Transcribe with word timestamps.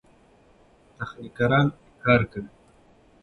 تخنیکران 0.97 1.65
کار 2.03 2.21
کوي. 2.31 2.49